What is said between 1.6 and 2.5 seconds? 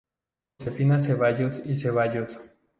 y Cevallos.